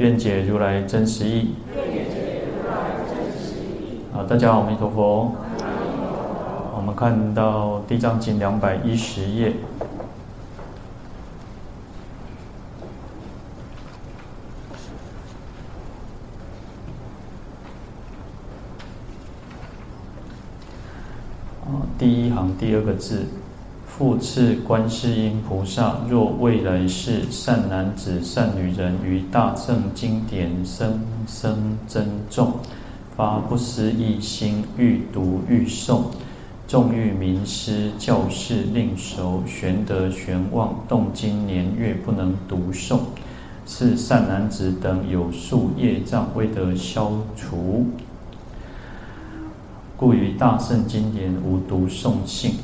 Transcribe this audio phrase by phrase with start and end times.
[0.00, 1.50] 愿解如来真实义。
[4.14, 5.30] 啊，大家好，阿弥陀佛。
[6.74, 9.52] 我们看到《地藏经》两百一十页。
[21.98, 23.26] 第一行第二个字。
[24.00, 32.54] 复次，观世音菩萨若未来世善男子、善女人于大圣经典生生珍重，
[33.14, 36.04] 发不思议心，欲读欲诵，
[36.66, 43.00] 纵欲名师教士令熟，玄德玄妄，动经年月不能读诵，
[43.66, 47.84] 是善男子等有数业障未得消除，
[49.94, 52.54] 故于大圣经典无读诵性。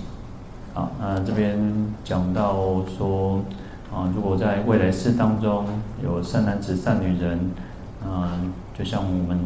[0.76, 1.58] 啊，那这边
[2.04, 3.40] 讲到说，
[3.90, 5.64] 啊，如果在未来世当中
[6.04, 7.40] 有善男子、善女人，
[8.04, 8.38] 啊，
[8.78, 9.40] 就像我们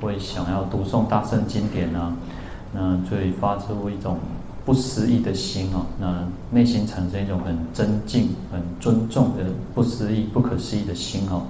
[0.00, 2.14] 会想要读诵大圣经典啊，
[2.72, 4.18] 那最发出一种
[4.64, 11.42] 不思议的心哦，那内心产生一种很尊敬、很尊重的不思议、不可思议的心哦。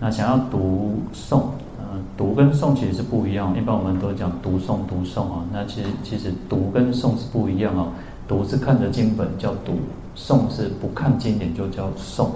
[0.00, 1.44] 那想要读诵，
[1.78, 7.88] 呃，读跟诵其实是不一样，一般我们都讲读诵、读诵啊，那其实其实读跟诵是不一样哦。
[8.30, 9.72] 读是看着经本叫读，
[10.16, 12.26] 诵是不看经典就叫诵，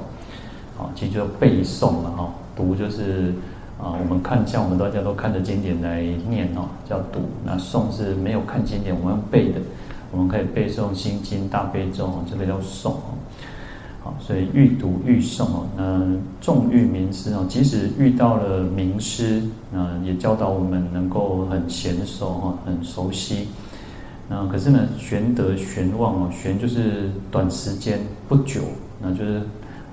[0.76, 2.34] 啊，其实就背诵了哈。
[2.56, 3.32] 读就是
[3.80, 7.20] 啊，我们看像我们大家都看着经典来念哦，叫读。
[7.44, 9.60] 那诵是没有看经典，我们用背的，
[10.10, 12.94] 我们可以背诵心经、大悲咒，这个叫诵。
[14.02, 16.02] 好，所以欲读欲诵哦，那
[16.40, 23.46] 重欲名师哦，即使遇到了名师，那也教导我们能够很娴熟哈，很熟悉。
[24.28, 28.62] 那可是呢，玄德玄妄哦，玄就是短时间不久，
[29.02, 29.42] 那就是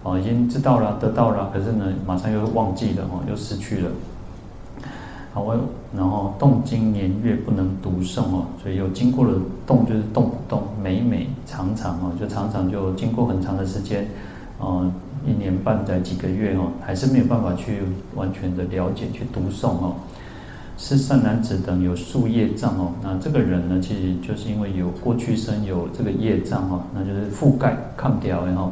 [0.03, 3.89] 哦已经知道了得到了，可是呢马上又忘记了哦，又失去了。
[5.33, 5.57] 好，我
[5.95, 9.33] 然后动经年月不能读诵哦，所以又经过了
[9.67, 14.07] 动就是动不动，每每常常哦，就常常就经过很长的时间，
[14.59, 14.91] 哦
[15.25, 17.79] 一年半载几个月哦，还是没有办法去
[18.15, 19.95] 完全的了解去读诵哦。
[20.77, 28.71] 是善男子等有数业障哦，那这个人呢，其实就是因为有过去生有这个业障哦，那就是覆盖抗掉然后，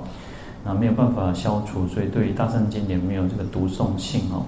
[0.66, 4.42] 那没有办法消除，所以对于大圣经典没有这个读诵性哦。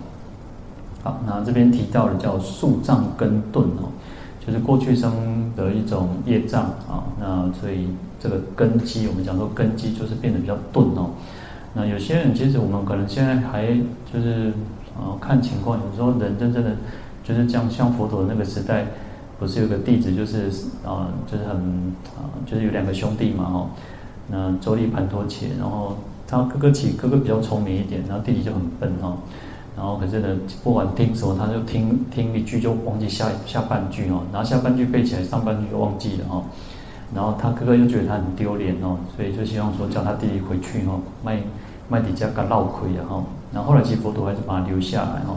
[1.04, 3.94] 好，那这边提到的叫数障根钝哦，
[4.44, 7.88] 就是过去生的一种业障啊，那所以
[8.20, 11.12] 这个根基，我们讲说根基就是变得比较钝哦。
[11.76, 13.68] 那有些人其实我们可能现在还
[14.12, 14.52] 就是
[14.98, 16.72] 呃看情况，有时候人真正的。
[17.24, 18.86] 就是这样，像佛陀那个时代，
[19.40, 20.48] 不是有个弟子，就是
[20.86, 21.56] 啊，就是很
[22.18, 23.70] 啊，就是有两个兄弟嘛，哈。
[24.28, 29.18] 那周利盘陀伽，然后他哥哥起哥哥比较聪明一点，然后弟弟就很笨哈。
[29.76, 30.28] 然后可是呢，
[30.64, 36.44] 不管听什么，他就听听一句就忘记下下半句哦，然后下半句背起来，上半句就忘记了哈。
[37.14, 41.40] 然后他哥哥又觉得他很丢脸哦，所以就希望说叫他弟弟回去哈，卖
[41.90, 43.24] 卖底价给闹亏啊哈。
[43.52, 45.36] 然后后来其实佛陀还是把他留下来哈。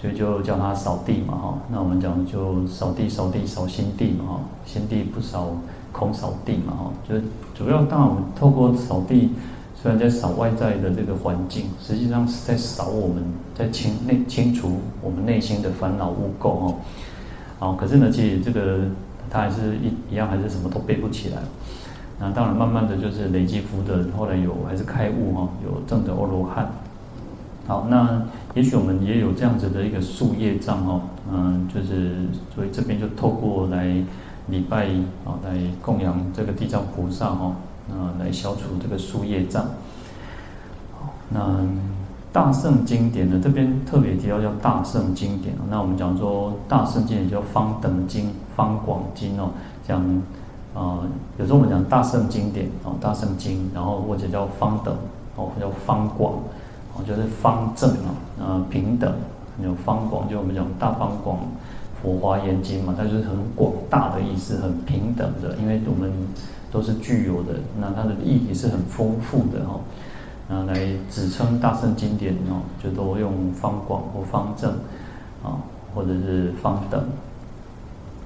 [0.00, 1.58] 所以就叫他扫地嘛，哈。
[1.70, 4.40] 那我们讲就扫地，扫地扫心地嘛，哈。
[4.66, 5.48] 心地不扫，
[5.90, 6.92] 空扫地嘛，哈。
[7.08, 7.22] 就是
[7.54, 9.30] 主要当我们透过扫地，
[9.74, 13.24] 虽然在扫外在的这个环境，实际上是在扫我们，
[13.54, 16.74] 在清内清除我们内心的烦恼污垢，哦。
[17.58, 18.80] 好，可是呢，其实这个
[19.30, 21.38] 他还是一一样，还是什么都背不起来。
[22.18, 26.70] 那当然，慢慢的就是累积福德，后来有还是开悟，哈，有证得阿罗汉。
[27.66, 28.22] 好，那
[28.56, 32.12] 也许我们也有这样子的一个数业障哦，嗯，就是
[32.54, 33.84] 所以这边就透过来
[34.48, 34.86] 礼拜
[35.26, 37.54] 啊，来供养这个地藏菩萨哈，
[37.90, 39.62] 啊，来消除这个数业障。
[40.98, 41.68] 好，那
[42.32, 45.54] 大圣经典呢，这边特别提到叫大圣经典。
[45.68, 49.50] 那我们讲说大圣经典叫方等经、方广经哦，
[49.86, 50.00] 讲
[50.74, 51.00] 啊，
[51.38, 54.96] 有时候我们讲大圣经典哦，大圣经，然后或者叫方等
[55.36, 56.32] 哦，或叫方广。
[57.04, 59.12] 就是方正啊，呃，平等，
[59.62, 61.38] 有方广，就我们讲大方广
[62.02, 66.12] 佛华严经嘛，它就是很广大的意思，很平等的，因为我们
[66.70, 69.80] 都是具有的，那它的意义是很丰富的哈。
[70.48, 70.74] 啊，来
[71.10, 74.70] 指称大乘经典哦，就都用方广或方正
[75.42, 75.58] 啊，
[75.92, 77.02] 或者是方等。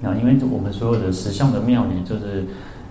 [0.02, 2.44] 那因为我们所有的实相的妙理，就是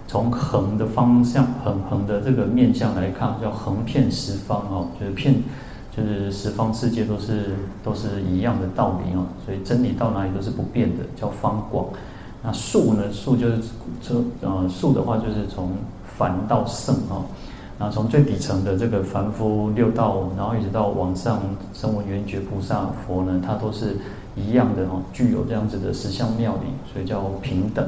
[0.07, 5.35] 从横的方向、横横的这个面向来看，叫横遍十方哦，就是遍，
[5.95, 11.85] 就是十方世界都是都是一样的道理哦，所以真理到哪里都是不变的，叫方广。
[12.41, 13.11] 那数呢？
[13.11, 13.57] 数就是
[14.01, 15.71] 这呃数的话，就是从
[16.17, 17.25] 凡到圣哦。
[17.77, 21.41] 那从最底层的这个凡夫六道，然后一直到往上
[21.73, 23.97] 声闻缘觉菩萨佛呢，它都是
[24.35, 27.85] 一样的哦，具有这样子的实相妙理，所以叫平等。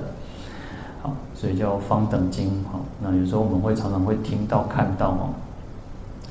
[1.02, 2.50] 好，所以叫方等经。
[2.72, 5.30] 好，那有时候我们会常常会听到看到哦。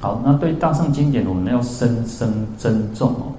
[0.01, 3.33] 好，那对大圣经典，我们要深深珍重哦。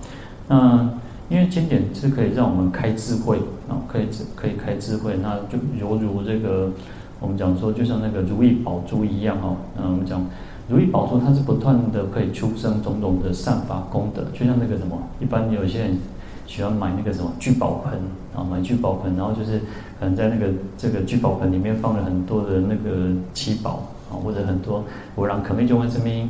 [0.48, 0.90] 那
[1.28, 3.38] 因为经典是可以让我们开智慧
[3.68, 6.72] 啊，可以可以开智慧，那就犹如这个。
[7.20, 10.26] 我们讲说，就像那个如意宝珠一样哦，那，我们讲
[10.68, 16.00] 如意宝珠，它是不断的可以出生种种的善法功德，就像那个什么，一般有些人
[16.48, 17.94] 喜欢买那个什么聚宝盆
[18.36, 19.60] 啊，买聚宝盆，然后就是
[20.00, 20.48] 可能在那个
[20.80, 24.84] 这个聚宝盆里面放了很多的那个七宝啊，或者很多
[25.16, 26.28] 我让可能就会这边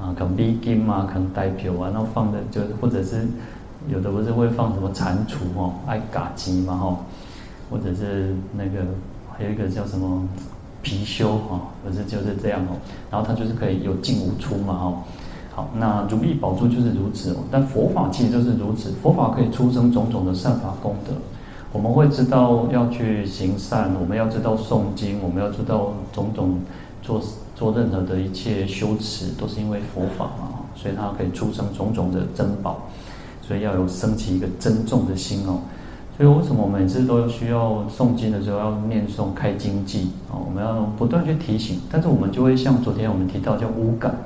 [0.00, 3.26] 啊，可能礼金啊，可能代表啊，然后放的就是或者是
[3.88, 6.96] 有的不是会放什么蟾蜍哦，爱嘎机嘛哈，
[7.70, 8.84] 或者是那个。
[9.36, 10.22] 还有一个叫什么
[10.84, 12.78] 貔貅哈，不是就是这样哦。
[13.10, 14.98] 然后它就是可以有进无出嘛哦。
[15.52, 17.38] 好，那如意宝珠就是如此哦。
[17.50, 21.12] 但佛法其实就是如此，佛法可以出生种种的善法功德。
[21.72, 26.56] 我们会知道要去行善，我们要知道诵经，我们要知道种种
[27.04, 27.22] 做
[27.54, 30.64] 做任何的一切修持，都是因为佛法嘛。
[30.74, 32.88] 所以它可以出生种种的珍宝，
[33.40, 35.60] 所以要有升起一个珍重的心哦。
[36.16, 40.34] 所以为什么每次都需要诵经的时候要念诵开经偈啊？
[40.34, 44.16] 我们要不断去提醒，但是我们就会像昨天我们提到叫无感，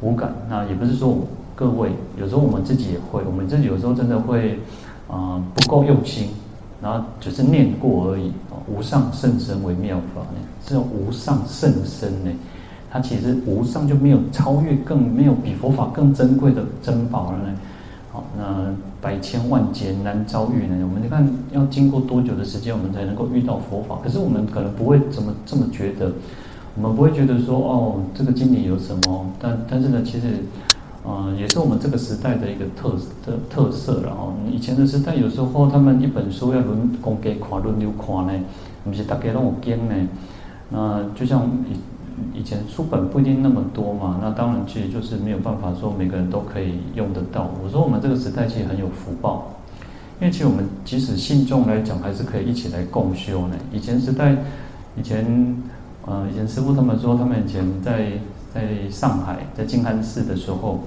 [0.00, 0.32] 无感。
[0.48, 1.18] 那也不是说
[1.54, 4.60] 各位，有时候我们自己也会，我们自己有时候真的会
[5.08, 6.28] 啊、不够用心，
[6.82, 8.32] 然后只是念过而已。
[8.68, 12.30] 无上甚深微妙法呢，这种无上甚深呢，
[12.88, 17.58] 它其实无上就没有超越，更没有比佛法更珍贵的珍宝了呢。
[18.12, 20.76] 好，那百千万劫难遭遇呢？
[20.82, 23.98] 我们你看要经过多久的时间，我们才能够遇到佛法？
[24.04, 26.12] 可是我们可能不会怎么这么觉得，
[26.76, 29.26] 我们不会觉得说哦，这个经典有什么？
[29.40, 30.26] 但但是呢，其实，
[31.04, 32.94] 呃，也是我们这个时代的一个特
[33.24, 34.02] 特特色。
[34.04, 38.32] 然后以前的时代，有时候他们一本书要轮公给看轮流看呢，
[38.84, 39.94] 不是大家都有经呢。
[40.70, 41.76] 那就像以。
[42.34, 47.50] 以前书本不一定那么多嘛，那当然其实就是没有办法说每个人都可以用得到。
[47.64, 49.54] 我说我们这个时代其实很有福报，
[50.20, 53.56] 因为其实我们即使信众来讲，还是可以一起来共修呢。
[53.72, 54.36] 以前时代，
[54.98, 55.56] 以前
[56.04, 58.12] 呃，以前师父他们说，他们以前在
[58.52, 60.80] 在上海在静安寺的时候，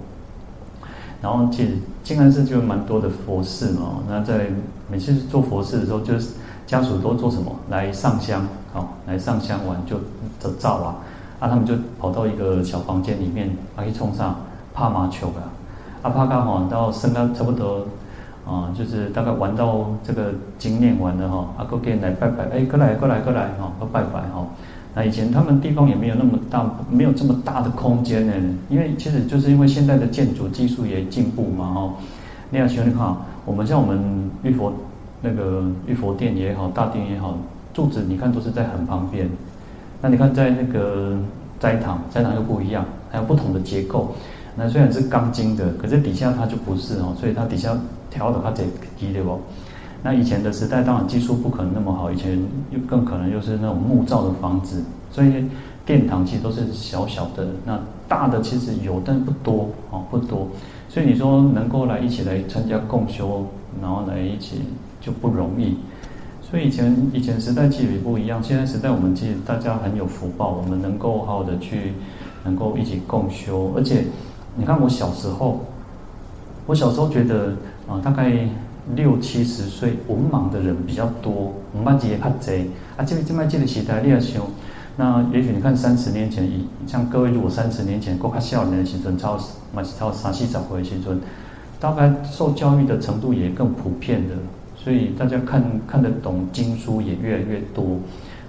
[1.21, 4.03] 然后其实静安寺就有蛮多的佛寺嘛。
[4.09, 4.47] 那在
[4.89, 6.31] 每次做佛事的时候，就是
[6.67, 9.97] 家属都做什么来上香，好来上香完就
[10.39, 10.95] 就照啊。
[11.39, 14.39] 啊，他们就跑到一个小房间里面，啊，去冲上
[14.73, 15.51] 拍麻球啊，
[16.01, 17.85] 啊，拍刚好到升到差不多，
[18.47, 24.47] 啊，就是大概玩到这个经念完了哈，啊，过给人来拜拜，哎，过来过来过来哈，拜拜哈。
[24.95, 28.33] 那以前他们地方也没有那么大，没有这么大的空间呢，
[28.69, 31.93] 因为其实就是因为现在的建筑技术也进步嘛哈。
[32.51, 34.71] 那样兄弟看，我们像我们玉佛
[35.21, 37.35] 那个玉佛殿也好，大殿也好，
[37.73, 39.27] 柱子你看都是在很旁边。
[39.99, 41.17] 那你看，在那个
[41.59, 44.13] 斋堂，斋堂又不一样，还有不同的结构。
[44.55, 47.75] 那虽然是钢筋的，可是底下它就不是哦，所以它底下
[48.11, 48.63] 调的它得
[48.97, 49.39] 低的哦。
[50.03, 52.37] 那以前的时代，当然技术不可能那么好，以前
[52.71, 55.45] 又更可能又是那种木造的房子，所以
[55.85, 57.47] 殿堂其实都是小小的。
[57.65, 60.45] 那大的其实有，但不多哦，不多。
[60.89, 63.45] 所以你说能够来一起来参加共修，
[63.81, 64.61] 然后来一起
[64.99, 65.75] 就不容易。
[66.41, 71.93] 所以以前以前时代其实也不一样，现在时代我们其实大家很有福报，我们能够好好的去，
[72.43, 73.71] 能够一起共修。
[73.75, 74.03] 而且
[74.55, 75.61] 你看我小时候，
[76.67, 77.53] 我小时候觉得
[77.87, 78.47] 啊，大概
[78.95, 82.69] 六七十岁文盲的人比较多，我们班级也怕贼。
[82.97, 84.43] 啊，这这么这个时代你要想，
[84.97, 89.39] 那也许你看三十年前，以像各位如果三十年前，国较少年的青春，超
[89.73, 91.19] 嘛是超三四十岁的时阵，
[91.79, 94.35] 大概受教育的程度也更普遍的。
[94.75, 97.97] 所以大家看看得懂经书也越来越多，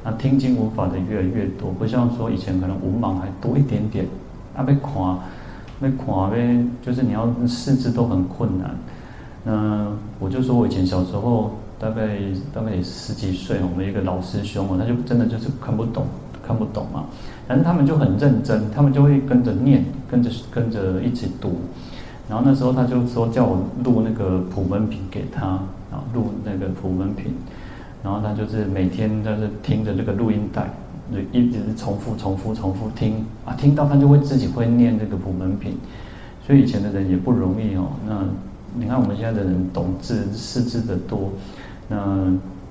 [0.02, 4.04] 那听经文法的越来越多，不像说以前可能文盲还多一点点，
[4.56, 5.16] 啊，被看，
[5.80, 8.74] 被看呗，就是你要识字都很困难。
[9.44, 9.86] 那
[10.18, 12.18] 我就说我以前小时候大概
[12.52, 16.06] 大概也十几岁，我们一个老师兄哦，他就真的就是看不懂，
[16.46, 17.04] 看不懂嘛。
[17.46, 21.56] 但是他们就很认真，他们就会跟着念，跟着跟着一起读。
[22.26, 27.34] 然后那时候他就说叫我录那个普门品给他，啊，录那个普门品。
[28.02, 30.70] 然后他就是每天就是听着这个录音带，
[31.32, 35.76] 一直重复重复重复听啊，听到他就会自己会念这个普门品。
[36.46, 37.88] 所以以前的人也不容易哦。
[38.06, 38.26] 那
[38.74, 41.30] 你看我们现在的人懂字识字的多，
[41.88, 41.96] 那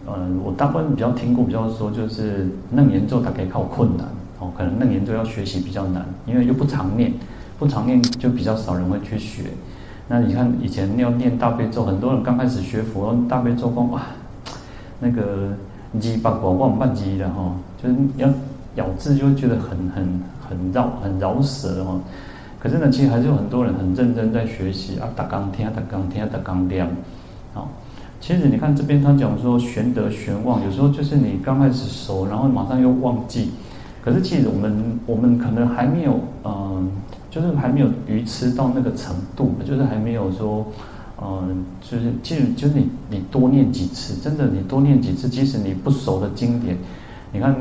[0.06, 4.06] 呃，我大部分比较听过比较说就是楞严咒，它可以靠困难
[4.40, 7.12] 哦，可能楞严咒要学习比较难，因为又不常念。
[7.60, 9.44] 不常念就比较少人会去学。
[10.10, 14.02] 那你看以前要念大悲咒，很多人刚开始学佛，大悲咒光哇，
[15.00, 15.54] 那个
[16.02, 18.28] 鸡八卦万半鸡的哈，就是要
[18.76, 21.98] 咬字就会觉得很很很绕很绕舌哈。
[22.64, 26.88] 可是呢，其实还是有很多人很认真在学习啊，打钢听啊，打钢听啊，打钢亮。
[27.54, 27.70] 好，
[28.22, 33.52] 其实你看这边他讲说玄德玄忘，有时候就是你刚开始熟，然后马上又忘记。
[34.02, 36.90] 可是其实我们我们可能还没有嗯。
[37.34, 40.64] 就是还没有愚痴到那个程度，就是还没有说，
[41.20, 46.78] 嗯、就是其实就是你你多念几次，真的你多念几次，即使你不熟的经典，
[47.32, 47.56] 你看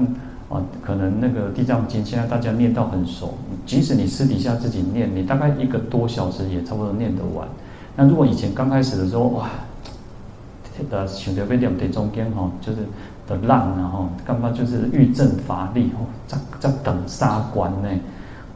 [0.53, 7.49] 啊，可能那个地藏经现在大家念到很熟，即使你私底下自己念，你大概一个多小时也差不多念得完。
[7.97, 9.49] 那如果以前刚开始的时候，哇，
[10.91, 12.79] 的选择被两对中间哈，就是
[13.27, 17.89] 的浪然后干嘛就是欲振乏力哦，在在等杀关呢。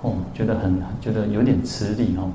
[0.03, 2.29] 哦，觉得很觉得有点吃力哦，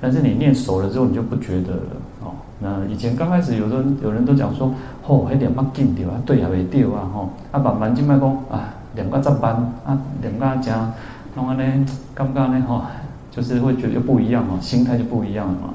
[0.00, 1.82] 但是你念熟了之后，你就不觉得了
[2.24, 2.32] 哦。
[2.58, 4.72] 那以前刚开始，有时候有人都讲说，
[5.06, 10.92] 哦，还点乜劲掉啊，对啊，未掉啊，吼，啊，把慢进麦讲啊，两个十班啊，两个加，
[11.36, 12.90] 弄安呢，刚刚呢，哈，
[13.30, 15.74] 就是会觉得不一样哦，心态就不一样了嘛。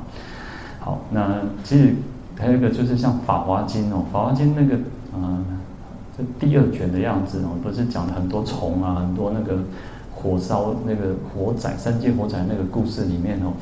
[0.81, 1.95] 好，那其实
[2.37, 4.75] 还有一个就是像《法华经》哦，《法华经》那个，
[5.15, 5.45] 嗯，
[6.17, 9.57] 这第二卷的样子哦，不是讲了很多虫啊，很多那个。
[10.13, 13.53] 火烧那个火灾，三界火灾那个故事里面哦，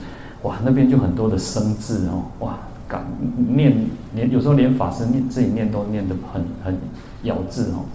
[0.42, 3.02] 哇，那边就很多的生字哦，哇，感
[3.48, 3.74] 念
[4.14, 6.78] 连有时候连法师念自己念都念得很很
[7.24, 7.86] 咬字哦。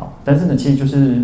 [0.00, 1.20] 好，但是呢，其实就是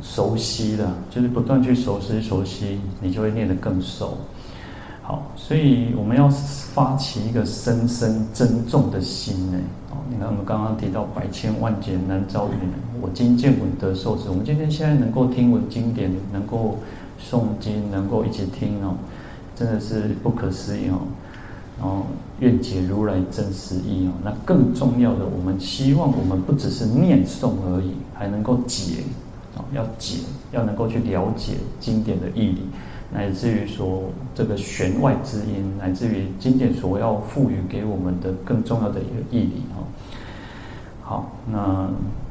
[0.00, 4.18] 熟悉了，就是不断去熟悉熟悉，你就会念得更熟。
[5.02, 6.28] 好，所以我们要
[6.72, 9.58] 发起一个深深珍重的心呢。
[9.90, 12.52] 哦，你看我们刚刚提到百千万劫难遭遇，
[13.02, 14.28] 我今见闻得受持。
[14.28, 16.78] 我们今天现在能够听闻经典，能够
[17.20, 18.94] 诵经，能够一起听哦，
[19.56, 21.00] 真的是不可思议哦。
[21.80, 22.06] 然后
[22.40, 24.12] 愿解如来真实意哦。
[24.24, 29.04] 那更重要的，我们希望我们不只是念诵而已，还能够解
[29.56, 30.16] 哦，要解，
[30.52, 32.62] 要能够去了解经典的义理。
[33.12, 34.02] 乃至于说
[34.36, 39.82] 这个弦外之音，乃至于经典所要赋予给我们的更重要的一个义理哦。
[41.02, 41.88] 好，那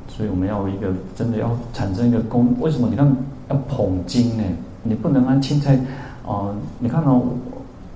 [0.07, 2.87] 所以我们要一个真的要产生一个功，为什么？
[2.89, 3.05] 你看
[3.49, 4.43] 要捧经呢？
[4.81, 5.77] 你不能按青菜
[6.25, 7.23] 啊、你看哦，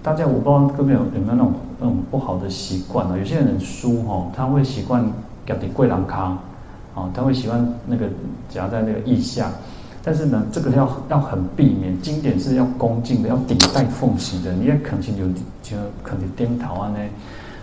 [0.02, 3.18] 大家我不知道各位有没有那种那种不好的习惯啊？
[3.18, 5.04] 有些人书哈，他会习惯
[5.46, 6.38] 夹在柜栏卡
[6.96, 8.08] 啊，他会喜欢那个
[8.50, 9.52] 夹在那个腋下。
[10.06, 14.52] 但是呢，这个要要很避免，经典是要恭敬的，要顶戴奉行的。
[14.54, 15.26] 你也肯定有
[15.62, 16.98] 就肯定颠倒啊呢，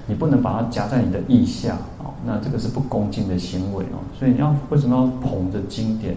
[0.06, 4.00] 你不能把它夹在你的腋下哦，那这个是不恭敬的行为哦。
[4.18, 6.16] 所以你要为什么要捧着经典？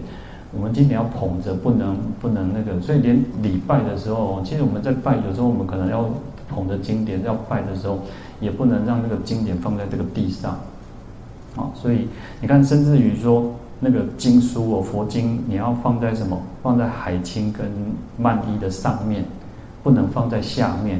[0.56, 2.80] 我们经典要捧着，不能不能那个。
[2.80, 6.08] 所以连礼拜的时候，其实我们在拜，有时候我们可能要
[6.54, 7.98] 捧着经典，要拜的时候，
[8.40, 10.56] 也不能让那个经典放在这个地上。
[11.56, 12.06] 好，所以
[12.40, 13.52] 你看，甚至于说。
[13.80, 16.40] 那个经书哦，佛经你要放在什么？
[16.62, 17.66] 放在海青跟
[18.16, 19.22] 曼依的上面，
[19.82, 20.98] 不能放在下面，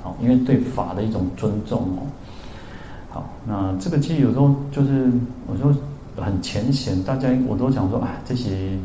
[0.00, 2.06] 好，因为对法的一种尊重哦。
[3.08, 5.10] 好，那这个其实有时候就是
[5.48, 5.74] 我说
[6.22, 8.78] 很浅显，大家我都想说啊，这些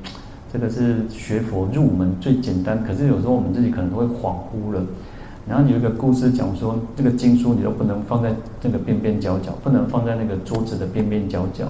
[0.51, 4.81] 这个是学佛入门最简单，可是有时候我们自己可能都会恍惚了。
[5.47, 11.65] 然后有一个故事讲说，这个经书你都不能放在这个边边角角，不能放在那个桌子的边边角角。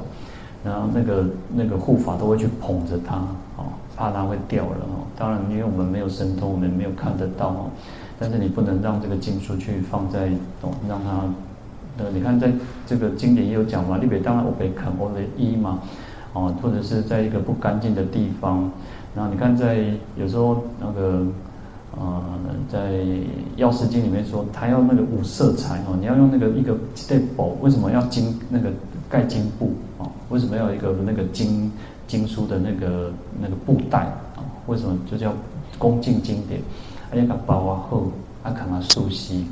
[0.64, 3.18] 然后那个那个护法都会去捧着它，
[3.56, 3.66] 哦，
[3.96, 5.06] 怕它会掉了哦。
[5.16, 7.70] 当然，因为我们没有神通，我们没有看得到哦。
[8.18, 10.30] 但是你不能让这个经书去放在
[10.62, 12.52] 哦，让它，呃，你看在
[12.88, 15.80] 这个经典也有讲嘛，你别当然我被看我的衣嘛，
[16.34, 18.72] 哦，或者是在一个不干净的地方。
[19.16, 19.86] 然后你看在
[20.18, 21.24] 有时候那个，
[21.98, 22.24] 呃，
[22.70, 23.02] 在
[23.56, 27.22] 药师经里面说，他要那个五色彩哦，你要用那个一个 step，
[27.62, 28.70] 为什么要经那个
[29.10, 29.72] 盖经布？
[29.98, 31.72] 啊为什么要一个那个经
[32.08, 34.00] 经书的那个那个布袋
[34.36, 34.44] 啊？
[34.68, 35.34] 为什么就叫
[35.78, 36.60] 恭敬经典？
[37.12, 38.12] 而且把包啊厚，
[38.44, 39.46] 啊看它熟悉。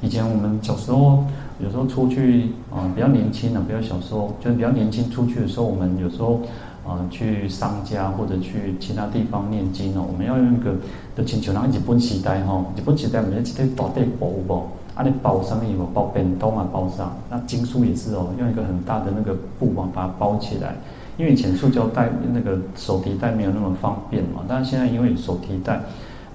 [0.00, 1.24] 以前我们小时候
[1.60, 6.40] 有时候出去啊，比较年轻啊，比较小时候就是比较年轻出去的时候，我们有时候
[6.86, 10.74] 啊去商家或者去其他地方念经哦，我们要用一个
[11.16, 20.76] 的请求，然后日本时代哈，日本时代我们一个大地包包，啊你包上面有包便当啊包上，那经书也是哦，用一个很大的那个布网把它包起来，
[21.16, 25.80] 因为以前塑胶袋那个手提袋没有那么方便嘛，但是现在因为手提袋，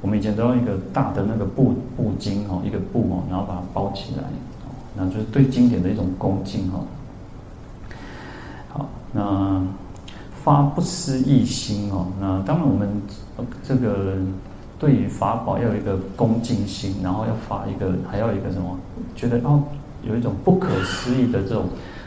[0.01, 4.23] 我们以前都用一个大的那个布布巾哦，一个布哦，然后把它包起来，
[4.95, 6.79] 那就是对经典的一种恭敬哈。
[8.69, 9.61] 好，那。
[10.43, 12.89] 发不思议心哦，那当然我们
[13.63, 14.15] 这个
[14.79, 18.77] 对于法宝要有一个恭敬心，然后要发一个，还要一个什么？
[19.15, 19.61] 觉得哦，
[20.07, 21.65] 有一种不可思议的这种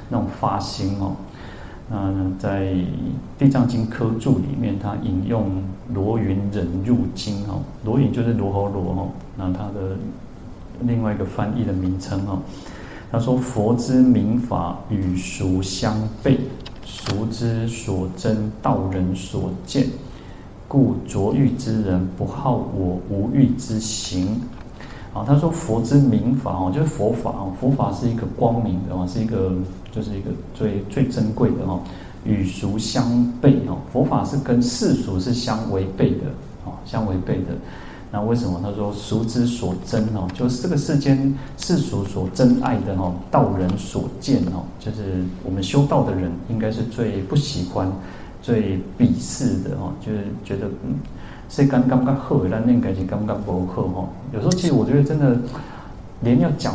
[0.09, 1.15] 那种发心哦。
[1.89, 1.99] 那
[2.39, 2.65] 在
[3.39, 5.63] 《地藏经》科注里面，他引用
[5.93, 9.97] 罗云忍入经哦，罗云就是罗睺罗哦，那他的
[10.81, 12.39] 另外一个翻译的名称哦，
[13.11, 16.39] 他说佛之名法与俗相悖。
[17.05, 19.89] 俗之所真，道人所见，
[20.69, 24.41] 故着欲之人不好我无欲之行。
[25.13, 29.53] 啊，他说佛之名法哦，就是佛法哦，佛法是一个光明的哦，是一个
[29.91, 31.81] 就是一个最最珍贵的哦，
[32.25, 33.05] 与俗相
[33.43, 36.27] 悖哦，佛法是跟世俗是相违背的
[36.65, 37.49] 哦，相违背的。
[38.15, 47.91] 那为什么他说俗之所珍哦，就是这个世间世俗所珍爱的哦，道人所见哦，就是我们修道的人应该是最不喜欢、
[48.43, 50.97] 最鄙视的哦，就是觉得嗯，
[51.49, 54.09] 谁刚刚刚好，那应该是刚刚不好哦。
[54.35, 55.35] 有时候其实我觉得真的，
[56.21, 56.75] 连要讲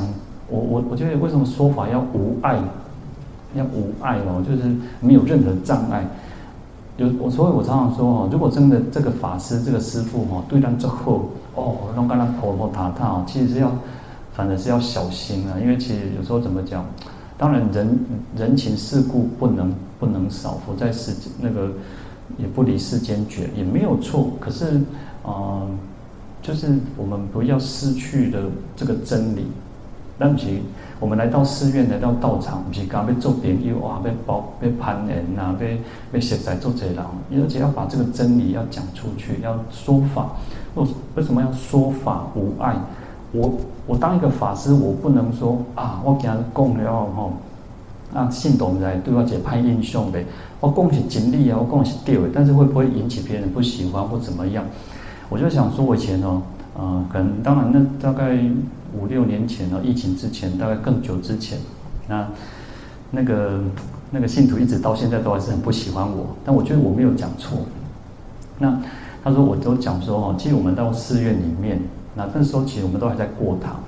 [0.49, 2.59] 我我我觉得为什么说法要无碍，
[3.53, 4.63] 要无碍哦，就是
[5.01, 6.03] 没有任何障碍。
[6.97, 13.71] 有我，所以我常常说哦，如果真的这个法师、这个师傅哦，对人之后哦，弄跟他婆婆塔塔哦，其实是要，
[14.33, 16.83] 反正是要小心啊，因为其实有时候怎么讲，
[17.37, 17.99] 当然人
[18.35, 21.69] 人情世故不能不能少，佛在世那个
[22.37, 24.31] 也不离世间绝，也没有错。
[24.39, 24.77] 可是
[25.23, 25.67] 啊、呃，
[26.41, 28.41] 就是我们不要失去的
[28.75, 29.45] 这个真理，
[30.17, 30.63] 那不行。
[30.99, 35.79] 我们来到寺院，来到道场，不是刚被做点友哇，被包被攀人呐，被
[36.11, 40.31] 被写在做贼郎，而且要把这个真理要讲出去，要说法。
[40.73, 40.83] 为
[41.15, 42.75] 为什么要说法无碍？
[43.31, 43.53] 我
[43.85, 47.33] 我当一个法师，我不能说啊，我给他供了吼，
[48.13, 50.25] 啊信懂来对我姐拍印象呗。
[50.59, 54.65] 我供是真理啊，我供是对的，但是会不会引起别人不喜欢或怎么样？
[55.29, 56.41] 我就想说，我以前哦，
[56.75, 58.39] 呃，可能当然那大概。
[58.93, 61.57] 五六年前哦，疫情之前，大概更久之前，
[62.07, 62.27] 那
[63.11, 63.61] 那个
[64.11, 67.59] 那个信徒一直到现在都还是很不喜欢我，但我觉得我没有讲错。
[68.59, 68.79] 那
[69.23, 71.79] 他说我都讲说哦，其实我们到寺院里面，
[72.15, 73.79] 那那时候其实我们都还在过堂。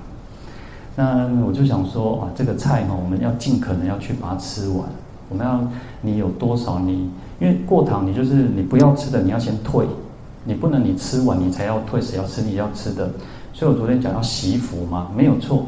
[0.96, 4.80] 那我就想说啊，这个菜哈，我们要尽可能要去把它吃完。
[5.28, 5.60] 我们要
[6.02, 7.08] 你有多少你，
[7.38, 9.86] 因为过堂你就是你不要吃的，你要先退，
[10.44, 13.08] 你不能你吃完你才要退，谁要吃你要吃的。
[13.60, 15.66] 所以我昨天讲要习福嘛，没有错。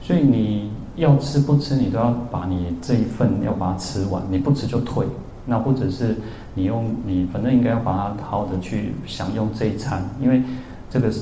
[0.00, 5.06] 所以你要吃不吃，你都要把你这一份要把它吃完，你不吃就退。
[5.44, 6.16] 那或者是
[6.54, 10.42] 你用你反正应该要把它好好的去享用这一餐，因为
[10.88, 11.20] 这个是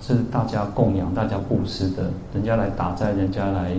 [0.00, 3.72] 是大家供养、大家布施的，人家来打斋，人家来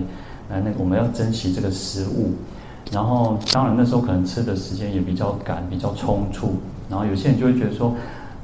[0.50, 2.34] 来那个，我们要珍惜这个食物。
[2.92, 6.56] 然后当然那时候可能吃的时间也比较赶、比较匆促，
[6.90, 7.94] 然后有些人就会觉得说。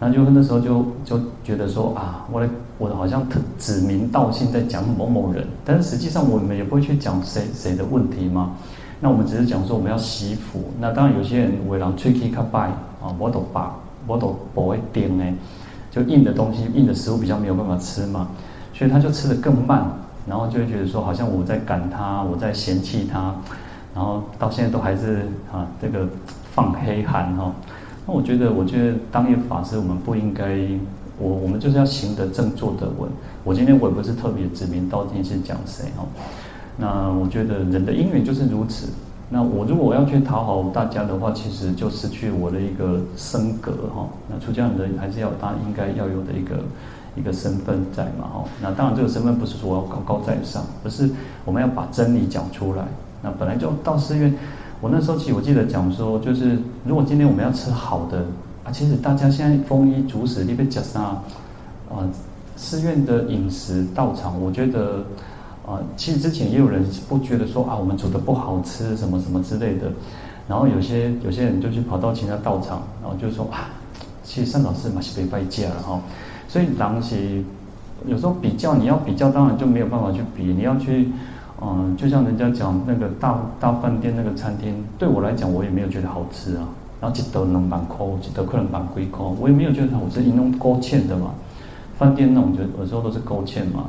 [0.00, 8.52] 那就那时候就就觉得说啊，我的我的好像特指名道姓在讲某某人，但是实际上我们也不会去讲谁谁的问题嘛。
[9.00, 10.64] 那我们只是讲说我们要惜福。
[10.80, 12.68] 那当然有些人为了吹气卡拜
[13.02, 13.74] 啊，我都把
[14.06, 15.24] 我都不会点呢，
[15.90, 18.28] 就硬的东西硬的食物比较没有办法吃嘛，
[18.72, 19.86] 所以他就吃得更慢，
[20.26, 23.34] 然后就会觉得说好像我在赶他，我在嫌弃他，
[23.94, 26.08] 然后到现在都还是啊这个
[26.52, 27.52] 放黑寒哈。
[28.06, 30.58] 那我觉得，我觉得当一个法师，我们不应该，
[31.18, 33.08] 我我们就是要行得正，坐得稳。
[33.44, 36.04] 我今天我也不是特别指名道姓是讲谁哦。
[36.76, 38.88] 那我觉得人的因缘就是如此。
[39.30, 44.06] 那我如果我要去讨好大家的话，其实就失去我的一个身格哈。
[44.28, 46.56] 那出家人还是要他应该要有的一个
[47.16, 48.44] 一个身份在嘛哈。
[48.60, 51.08] 那当然这个身份不是说我要高高在上，而是
[51.46, 52.84] 我们要把真理讲出来。
[53.22, 54.34] 那本来就到寺院。
[54.84, 58.18] 我那时候其实我记得讲说，就是如果今天我们要吃好的
[58.64, 61.00] 啊，其实大家现在丰衣足食，你别讲啥
[61.88, 62.04] 啊，
[62.54, 65.02] 寺院的饮食道场，我觉得
[65.66, 69.90] 啊，其实之前也有人不觉得说啊，我们煮的不好吃什么什么之类的，
[70.46, 73.70] 然后有些有些人就去跑到其他道场，然后就说啊，
[74.22, 75.98] 其实善导师嘛是被拜驾了哈，
[76.46, 77.42] 所以当时
[78.06, 81.08] 有时候比较，你要比较，当然就没有办法去比，你要去。
[81.62, 86.68] 嗯，就像人家讲那个大大饭店那个餐厅，对我来讲，我也没有觉得好吃啊。
[87.00, 91.32] 然后一得两万块，一得可能万几块，我也没有觉得我是因弄勾芡的嘛，
[91.98, 93.86] 饭店那种就有时候都是勾芡嘛。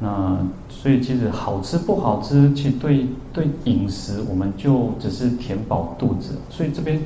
[0.00, 6.36] 那所以其实好吃不好吃，其实对对饮食我们就只是填饱肚子。
[6.48, 7.00] 所以这边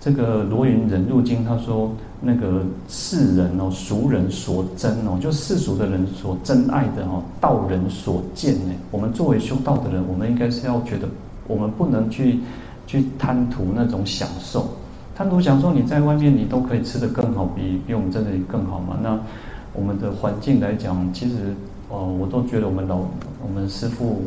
[0.00, 1.92] 这个罗云人入经他说，
[2.24, 8.74] 那个世人哦，俗人所珍哦，就世俗的人所珍爱的哦，道人所见呢。
[8.90, 11.08] 我们作为修道的人，我们应该是要觉得，
[11.46, 12.40] 我们不能去
[12.86, 14.66] 去贪图那种享受，
[15.14, 18.98] 贪图享受，你在外面你都可以吃得更好，比比我们这里更好嘛。
[19.02, 19.18] 那
[19.72, 21.54] 我们的环境来讲，其实。
[21.90, 24.22] 哦，我都觉得我们老我们师父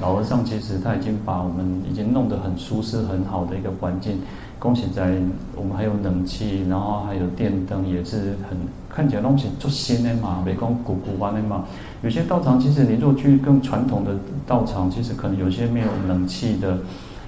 [0.00, 4.20] 老和尚，其实他已经把我们已经弄得很舒适很好的一个环境。
[4.60, 5.16] 恭喜在
[5.56, 8.56] 我们还有冷气，然后还有电灯，也是很
[8.88, 11.64] 看起来东西做新的嘛，没光古古玩的嘛。
[12.02, 14.14] 有些道场其实你如果去更传统的
[14.46, 16.78] 道场，其实可能有些没有冷气的，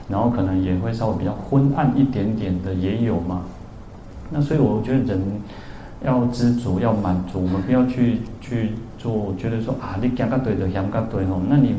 [0.08, 3.40] 然后可能也会稍微比较昏暗一点点的也有嘛。
[4.30, 5.20] 那所以我觉得人
[6.04, 8.70] 要知足，要满足，我们不要去去。
[8.98, 11.74] 做觉得说啊，你讲个对的，讲个对吼，那你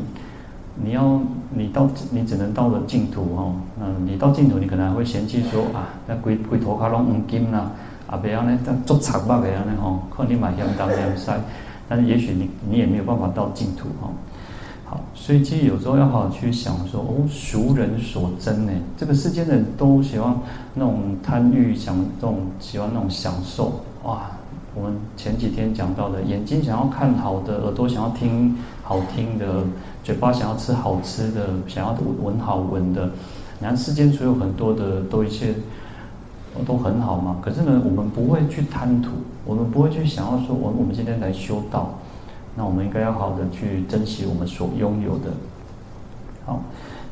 [0.82, 7.70] 你要你到你只能到了净土吼，嗯，你到净土你可能还会嫌弃说啊，那龟龟头卡拢黄金啦，
[8.08, 11.38] 啊，别样呢，这做贼吧别样呢吼，可能你买香当香塞，
[11.88, 14.10] 但是也许你你也没有办法到净土哈。
[14.84, 20.36] 好，所以其实有时候要好好去想说哦，俗人所争呢，这个世间的人都喜欢
[20.74, 24.30] 那种贪欲，想这种喜欢那种享受哇。
[24.74, 29.62] 我们前几天讲到的，眼睛想要看好的，耳朵想要听好听的，
[30.02, 33.08] 嘴巴想要吃好吃的，想要闻好闻的，
[33.60, 35.54] 然后世间所有很多的都一切
[36.66, 37.36] 都很好嘛。
[37.40, 39.10] 可是呢，我们不会去贪图，
[39.44, 41.94] 我们不会去想要说，我我们今天来修道，
[42.56, 45.30] 那我们应该要好好的去珍惜我们所拥有的。
[46.44, 46.60] 好。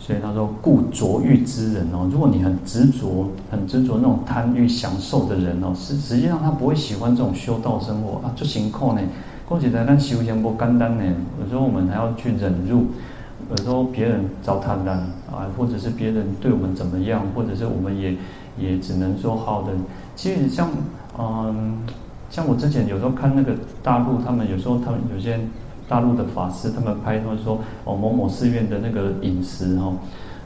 [0.05, 8.33] 所以他说，故着欲之人哦，如果你很执着、很执着那种贪欲享受的人哦，实实际上他不会喜欢这种修道生活啊。
[8.35, 9.01] 就辛苦呢，
[9.49, 11.05] 过起来但修行不简单呢。
[11.41, 12.87] 有时候我们还要去忍辱，
[13.49, 14.99] 有时候别人糟蹋咱
[15.31, 18.17] 啊，或者是别人对我们怎么样，或者是我们也
[18.59, 19.69] 也只能说好的。
[20.17, 20.69] 其实像
[21.17, 21.79] 嗯，
[22.29, 25.39] 像我之前有时候看那个大陆，他们有时候他们有些。
[25.93, 29.93] 大陆的法师他们拍，他们说哦，某某寺院的那个饮食哦，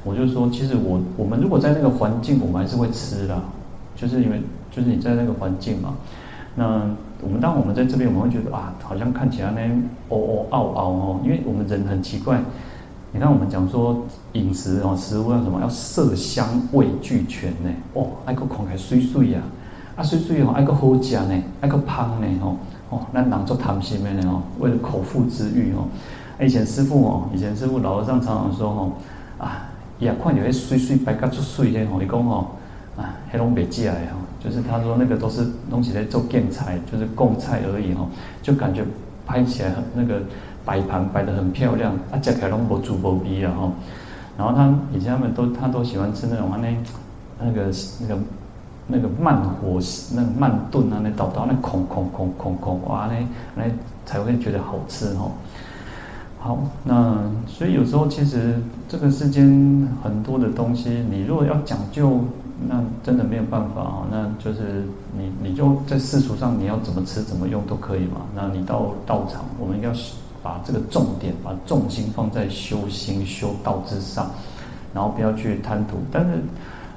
[0.02, 3.40] 我就说其实我我们如果在那个环境，我们还是会吃的，
[3.94, 5.94] 就是因为就是你在那个环境嘛。
[6.56, 6.82] 那
[7.22, 12.40] 我们当我们在这边，我们会觉得啊，好像看起来呢，哦哦嗷嗷哦，因为我们人很奇怪。
[13.12, 15.61] 你看我们讲说饮食哦，食物要什么？
[15.61, 17.70] 要色香味俱全呢？
[17.94, 19.40] 哦，爱个看起来水水呀，
[19.94, 22.56] 啊水水哦，爱个好食呢，爱个香呢哦。
[22.88, 24.22] 哦，那囊做贪心的呢？
[24.27, 25.87] 哦，为了口腹之欲哦。
[26.40, 28.92] 以前师傅哦，以前师傅老和尚常常说哦，
[29.38, 29.68] 啊，
[29.99, 32.46] 也看有些碎碎白嘎出水的哦，你讲哦，
[32.96, 38.07] 啊，黑龙北寄来哈，就是他说那个都是弄起来做供菜，就是供菜而已哦，
[38.42, 38.85] 就感觉
[39.27, 40.22] 拍起来很那个
[40.64, 43.72] 摆盘摆得很漂亮，啊，吃起来拢无滋无味啊哈。
[44.38, 46.77] 然后他以前他们都他都喜欢吃那种那
[47.40, 47.70] 那个
[48.01, 48.18] 那个。
[48.88, 49.81] 那个慢火，
[50.14, 53.70] 那个慢炖啊，那倒到那孔孔孔孔孔哇，那那
[54.05, 55.33] 才会觉得好吃哦。
[56.38, 57.18] 好，那
[57.49, 58.55] 所以有时候其实
[58.88, 59.44] 这个世间
[60.05, 62.20] 很多的东西，你如果要讲究，
[62.68, 64.07] 那真的没有办法啊。
[64.09, 64.85] 那就是
[65.18, 68.20] 你你就在世俗上你要怎么吃怎么用都可以嘛。
[68.37, 69.90] 那你到道场，我们应该
[70.44, 74.31] 把这个重点，把重心放在修心修道之上，
[74.94, 76.40] 然后不要去贪图，但是。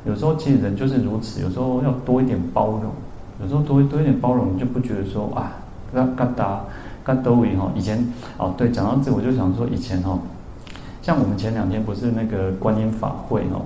[0.05, 2.91] 有时候其实人就是如此，有时候要多一点包容，
[3.41, 5.51] 有时候多多一点包容，你就不觉得说啊，
[5.93, 6.62] 嘎嘎达
[7.03, 7.69] 嘎多维哈。
[7.75, 7.97] 以前
[8.38, 10.17] 哦，对，讲到这我就想说，以前哈，
[11.01, 13.62] 像我们前两天不是那个观音法会哦，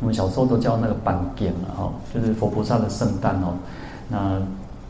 [0.00, 3.54] 我们小时候都叫那个办检了哈，就是佛菩萨的圣诞哦。
[4.08, 4.38] 那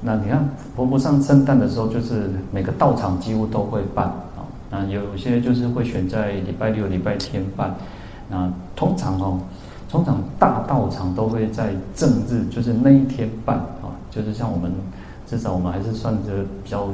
[0.01, 4.47] 那你看佛菩萨圣诞的时候，就是每个道场几乎都会办啊。
[4.71, 7.75] 那有些就是会选在礼拜六、礼拜天办。
[8.29, 9.41] 那通常哦。
[9.93, 14.73] 通常大道场都会在正日，就是那一天办啊，就是像我们
[15.27, 16.89] 至少我们还是算着比较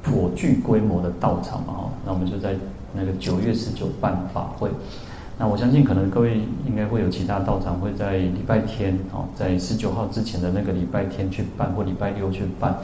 [0.00, 2.54] 颇具规模的道场嘛，哈，那我们就在
[2.94, 4.70] 那个九月十九办法会。
[5.40, 12.76] 那我相信可能各位应该会有其他道场会在礼拜天哦，在十九号之前的那个礼拜天去办，或礼拜六去办。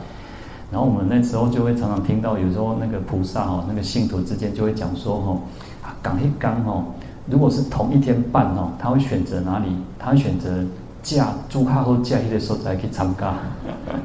[0.73, 5.39] 然后我们那时候就会常常听到，有时候那个菩萨哈，那个信徒之间就会讲说哈，
[5.85, 6.85] 啊，刚一刚哦。
[7.27, 9.69] 如果是同一天办哦，他会选择哪里？
[9.99, 10.63] 他会选择
[11.03, 13.35] 假朱卡或假期的时候才去参加，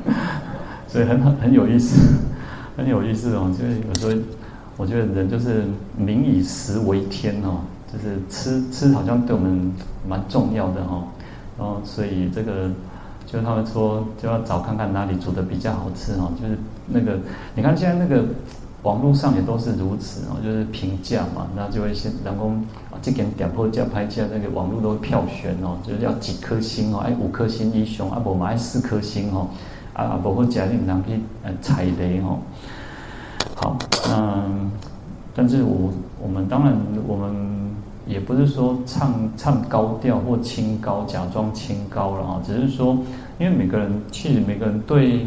[0.88, 2.18] 所以很很很有意思，
[2.78, 3.54] 很有意思哦。
[3.58, 4.22] 就是有时候
[4.78, 5.66] 我觉得人就是
[5.98, 7.60] 民以食为天哦，
[7.92, 9.72] 就是吃吃好像对我们
[10.08, 11.04] 蛮重要的哈。
[11.58, 12.70] 然后所以这个
[13.26, 17.18] 就他们说就要找看看哪里煮的比较好吃哦，就是那个
[17.54, 18.24] 你看现在那个
[18.84, 22.64] 网络上也都是如此哦，就是评价嘛，那就会先人工
[23.02, 29.48] 这点点破价拍价，那个网络都会票选哦，就是要几颗星哦，哎五颗星一雄啊，不买四颗星哦，
[29.94, 32.40] 啊不或假定人可以呃踩雷哦。
[33.56, 33.78] 好，
[34.10, 34.72] 嗯，
[35.36, 37.60] 但是我我们当然我们。
[38.08, 42.98] 也不是说唱唱高调或清高，假装清高了啊，只是说，
[43.38, 45.26] 因为每个人其实每个人对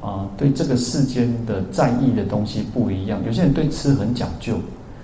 [0.00, 3.20] 啊、呃、对这个世间的在意的东西不一样。
[3.26, 4.54] 有些人对吃很讲究，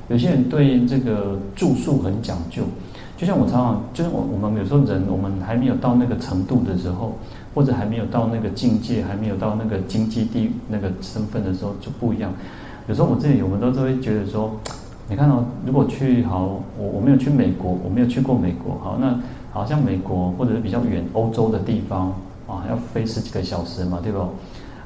[0.09, 2.63] 有些人对这个住宿很讲究。
[3.17, 7.17] 就像我常常，就是我我们有时候人，我们还没有到那个程度的时候，
[7.55, 12.33] 或者还没有到那个境界，还没有到那个经济地那个身份的时候就不一样。
[12.89, 14.53] 有时候我自己，我们都都会觉得说。
[15.11, 19.19] 你看哦，如果去好，我我没有去美国，我没有去过美国，好，那
[19.51, 22.13] 好像美国或者是比较远欧洲的地方
[22.47, 24.19] 啊，要飞十几个小时嘛，对不？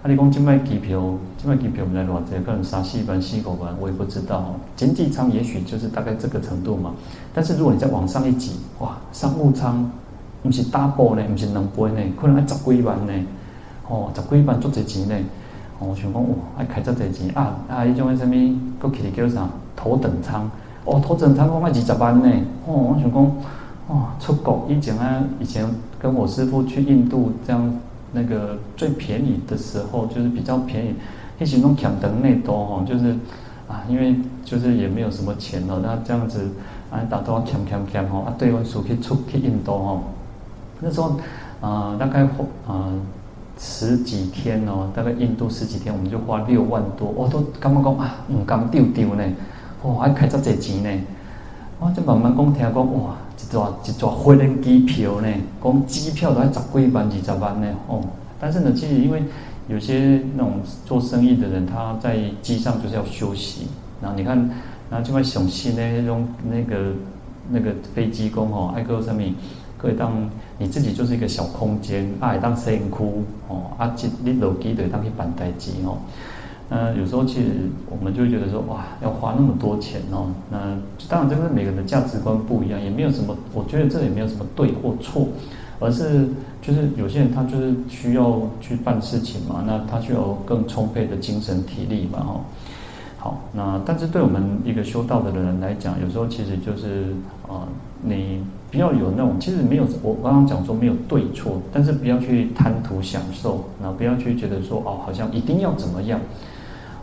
[0.03, 1.01] 啊，你讲即卖机票，
[1.39, 2.43] 即卖机票，我们来多少钱？
[2.45, 4.57] 可能三四万、四五万，我也不知道。
[4.75, 6.91] 经济舱也许就是大概这个程度嘛。
[7.33, 9.89] 但是如果你再往上一级，哇，商务舱
[10.43, 13.13] 不是 double 呢，不是两倍呢，可能要十几万呢，
[13.89, 15.15] 哦，十几万足侪钱呢。
[15.79, 17.85] 我想讲哇，爱开这侪钱啊啊！
[17.85, 18.35] 迄种诶什么，
[18.81, 19.49] 搁起叫啥？
[19.77, 20.51] 头等舱
[20.85, 22.29] 哦，头等舱我卖二十万呢。
[22.67, 23.25] 哦，我想讲
[23.89, 25.65] 哇，出国以前啊，以前
[26.01, 27.73] 跟我师父去印度，这样
[28.13, 30.95] 那个最便宜的时候，就是比较便宜。
[31.39, 33.17] 那时候抢等内多哈，就是
[33.69, 36.51] 啊，因为就是也没有什么钱了，那这样子
[36.91, 40.03] 啊，大多抢抢抢吼啊，对，我出去出去印度吼，
[40.81, 41.17] 那时候
[41.61, 42.29] 啊、大概啊。
[42.67, 42.93] 呃
[43.59, 49.23] 十几天哦，大概印度十几天，我们就花六万多，我、都刚刚讲啊，唔敢丢丢呢，
[49.85, 51.05] 哇，还开这侪钱呢，
[51.79, 55.29] 我就慢慢讲听讲，哇，一抓一抓飞人机票呢，
[55.63, 58.01] 讲机票都要十几万、二十万呢，哦，
[58.41, 59.23] 但是呢，其实因为
[59.69, 63.67] 有些那种做生意的人，他在机上就是要休息，
[64.01, 64.37] 然后你看，
[64.91, 66.93] 然后就会想起呢那种那个
[67.51, 69.35] 那个飞机工哦，爱个上面。
[69.79, 75.99] 可以当你自己就是一个小空间，啊，当摄影库哦，啊，你楼梯的当去办代志哦。
[76.75, 77.51] 那有时候其实
[77.91, 80.33] 我们就会觉得说，哇，要花那么多钱哦。
[80.51, 80.59] 那
[81.07, 85.29] 当然，这个每个人的价值观不一样，也没有什么，我觉得这也没有什么对或错，
[85.81, 86.27] 而是
[86.63, 92.41] 就是有些人他就是需要去办事情嘛，那他需要更充沛的精神体力嘛，哈。
[93.19, 97.15] 好，那但是对我们一个修道的人来讲，有时候其实就是
[97.47, 97.69] 啊、
[98.03, 98.43] 你。
[98.73, 106.19] 不要有那种，其实没有，我刚刚讲说没有对错，但是不要去贪图享受，然后不要去觉得说哦，好像一定要怎么样，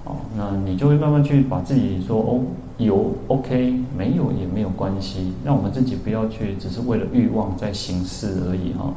[0.05, 2.41] 哦，那你就会慢慢去把自己说哦，
[2.77, 8.93] 有 OK，没有也没有关系，让我们自己不要去只是为了欲望在行事而已哈、哦。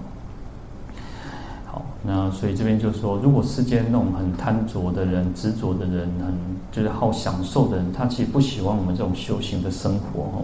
[1.67, 6.35] 好，那所以这边就说，如果世间那种很贪着的人、执着的人，很
[6.71, 10.43] 就是好享受的人，他其实不喜欢我们这种修行的生活哈。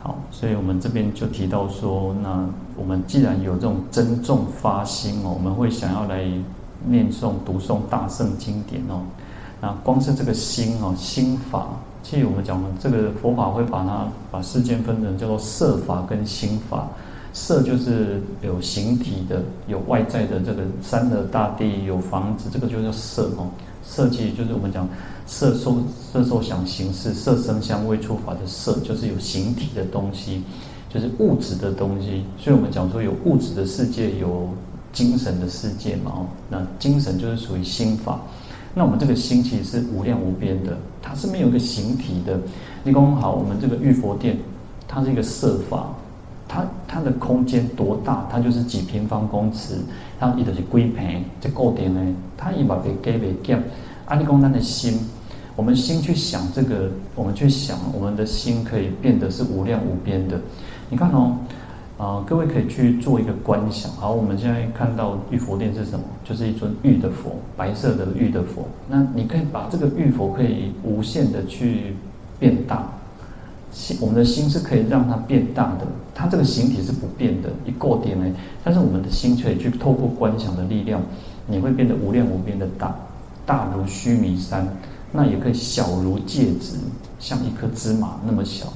[0.00, 2.44] 好，所以我们这边就提到说，那
[2.76, 6.24] 我们既然有这种珍重发心哦，我们会想要来
[6.86, 9.02] 念诵、读诵大圣经典哦。
[9.62, 11.68] 那光是这个心哦，心法，
[12.02, 16.88] 其实我们讲这个佛法会把它把世间分成叫做色法跟心法。
[17.32, 23.46] 色就是有形体的，有外在的这个山河大地，有房子，这个就叫色哦。
[23.84, 24.88] 色即就是我们讲。
[25.24, 25.76] 色受
[26.12, 30.42] 色受想行识，色声香味触法的色，就是有形体的东西，
[30.92, 32.24] 就是物质的东西。
[32.36, 34.50] 所以我们讲说有物质的世界，有
[34.92, 36.12] 精神的世界嘛。
[36.16, 38.20] 哦，那精神就是属于心法。
[38.74, 42.38] 那我们这个心其实是无量无边的，它是没有一个形体的。
[42.82, 44.36] 你讲好，我们这个玉佛殿，
[44.88, 45.88] 它是一个色法，
[46.48, 48.26] 它它的空间多大？
[48.30, 49.76] 它就是几平方公尺，
[50.18, 53.62] 它一直是规平，这固定呢，它也把被给被减。
[54.06, 54.98] 阿弥公他的心。
[55.54, 60.40] 我们心去想这个，我们去想，我们的心可以变得是无量无边的。
[60.88, 61.36] 你看哦，
[62.02, 63.88] 啊、各位可以去做一个观想。
[63.92, 66.04] 好，我们现在看到玉佛殿是什么？
[66.24, 68.66] 就是一尊玉的佛，白色的玉的佛。
[68.88, 71.94] 那你可以把这个玉佛可以无限的去
[72.40, 72.90] 变大，
[73.70, 75.86] 心，我们的心是可以让它变大的。
[76.12, 78.26] 它这个形体是不变的，一个点呢，
[78.64, 81.00] 但是我们的心可以去透过观想的力量，
[81.46, 82.92] 你会变得无量无边的大，
[83.46, 84.66] 大如须弥山。
[85.12, 86.78] 那也可以小如芥子，
[87.20, 88.66] 像一颗芝麻那么小，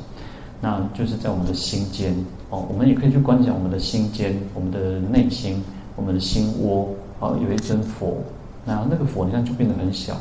[0.60, 2.14] 那就是在我们的心间
[2.50, 2.66] 哦。
[2.68, 5.62] 我们也可以去观想我们的心间，我们的内心，
[5.94, 6.88] 我们的心窝
[7.20, 8.18] 哦，有一尊佛，
[8.64, 10.16] 那那个佛你看就变得很小。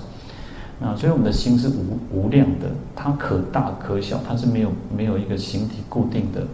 [0.79, 6.45] 那所以我们的心是无无量的，它可大可小，它是没有没有一个形体固定的。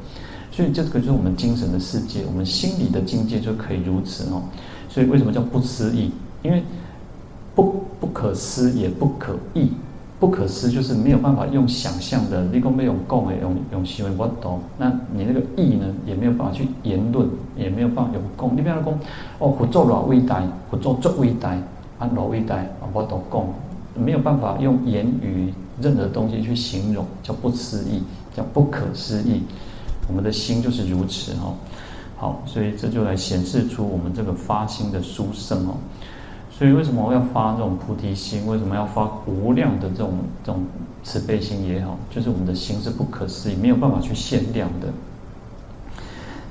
[0.52, 4.44] 所以这个就是我们精神的世界，我们心理的境界就可以如此哦。
[4.90, 6.12] 所以为什么叫不思议？
[6.44, 6.62] 因为
[7.56, 9.72] 不不可思也不可议，
[10.22, 18.56] 不可思就是没有办法用想象的，你讲没有讲的，用用行为我懂，那你那个意呢，也没有办法去言论，也没有办法用讲。
[18.56, 19.00] 你比方说讲，
[19.40, 21.50] 哦，佛做老伟大，佛做足伟大，
[21.98, 23.44] 啊老伟大，我都讲，
[23.96, 28.04] 没有办法用言语任何东西去形容，叫不思议，
[28.38, 29.42] 叫不可思议。
[30.08, 31.56] 我们的心就是如此哦。
[32.16, 35.74] 好，所以这就来显示出我们这个发心的殊胜哦。
[36.62, 38.46] 所以为什么要发这种菩提心？
[38.46, 40.64] 为什么要发无量的这种这种
[41.04, 41.98] 慈悲心也好？
[42.12, 44.90] 就是我们的心是不可思议，没有办法去限量的。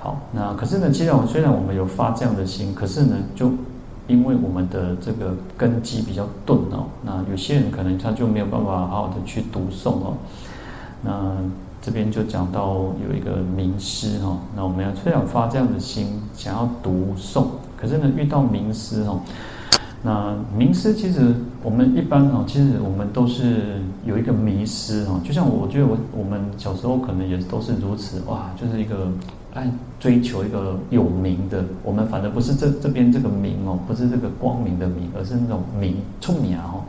[0.00, 3.52] 好，那可是呢，既然我虽然我们有发这样的心，可是呢，就
[4.08, 10.14] 因为我们的这个根基比较钝哦，那有些人可能他就没有办法好好的去读诵哦。
[11.02, 11.36] 那
[11.80, 17.44] 这边就讲到有一个名师哈，那我们要虽然发这样的心，想要读诵，
[17.76, 19.16] 可是呢，遇到名师哈。
[20.02, 25.20] 那名师其实我们一般哦，其实我们都是有一个迷失哦。
[25.22, 29.12] 就像我觉得我我们小时候可能也都是如此哇，就是一个
[29.52, 31.62] 爱追求一个有名的。
[31.84, 36.80] 我们反正不是这这边这个名哦，不是这个光明的名，而是那种名聪明啊哦。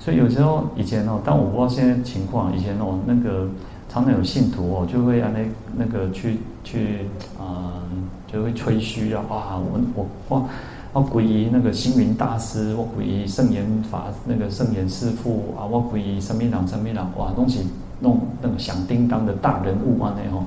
[0.00, 2.52] 所以有时候以前哦，但我不知道现在情况。
[2.56, 3.48] 以前哦，那个
[3.88, 7.06] 常常有信徒哦，就会啊那那个去去
[7.38, 7.78] 啊、
[8.26, 10.48] 就会吹嘘啊，哇，我我哇。
[10.96, 17.66] 我皈依那个星云大师，我皈依圣严法那个圣严师父啊，我皈依什么人什么人，哇，东西
[18.00, 20.44] 弄那个响叮当的大人物啊，那吼，